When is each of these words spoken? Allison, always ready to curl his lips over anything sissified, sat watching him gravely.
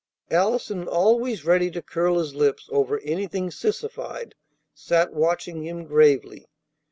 Allison, 0.31 0.87
always 0.87 1.45
ready 1.45 1.69
to 1.69 1.79
curl 1.79 2.17
his 2.17 2.33
lips 2.33 2.67
over 2.71 2.97
anything 3.01 3.51
sissified, 3.51 4.31
sat 4.73 5.13
watching 5.13 5.63
him 5.63 5.83
gravely. 5.85 6.47